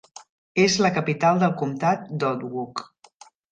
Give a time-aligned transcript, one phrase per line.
[0.63, 2.85] És la capital del comtat d'Otwock.